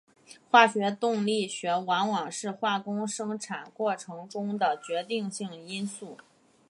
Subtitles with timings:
[0.49, 6.17] 化学动力学往往是化工生产过程中的决定性因素。